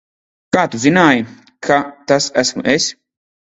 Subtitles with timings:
[0.55, 1.27] Kā tu zināji,
[1.69, 1.79] ka
[2.13, 2.91] tas esmu es?